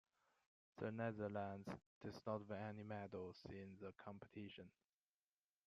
[0.77, 1.69] The Netherlands
[2.01, 4.71] did not win any medals in the competition.